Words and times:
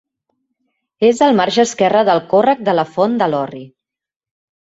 És 1.09 1.19
al 1.25 1.35
marge 1.39 1.65
esquerre 1.65 2.01
del 2.09 2.23
Còrrec 2.33 2.65
de 2.69 2.75
la 2.79 2.85
Font 2.95 3.21
de 3.23 3.27
l'Orri. 3.35 3.61